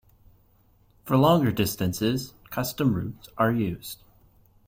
[1.03, 4.01] For longer distances, custom routes are used.